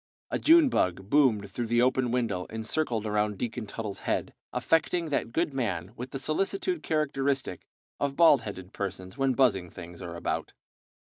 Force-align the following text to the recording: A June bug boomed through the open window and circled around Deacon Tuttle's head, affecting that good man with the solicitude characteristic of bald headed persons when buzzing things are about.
A 0.31 0.39
June 0.39 0.67
bug 0.67 1.11
boomed 1.11 1.51
through 1.51 1.67
the 1.67 1.83
open 1.83 2.09
window 2.09 2.47
and 2.49 2.65
circled 2.65 3.05
around 3.05 3.37
Deacon 3.37 3.67
Tuttle's 3.67 3.99
head, 3.99 4.33
affecting 4.51 5.09
that 5.09 5.31
good 5.31 5.53
man 5.53 5.93
with 5.95 6.09
the 6.09 6.17
solicitude 6.17 6.81
characteristic 6.81 7.67
of 7.99 8.15
bald 8.15 8.41
headed 8.41 8.73
persons 8.73 9.15
when 9.15 9.33
buzzing 9.33 9.69
things 9.69 10.01
are 10.01 10.15
about. 10.15 10.53